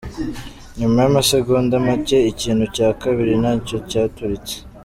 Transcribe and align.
Nyuma 0.79 0.97
y'amasegonda 1.03 1.73
macye, 1.85 2.17
ikintu 2.31 2.65
cya 2.75 2.87
kabiri 3.01 3.33
nacyo 3.43 3.77
cyaturitse. 3.89 4.55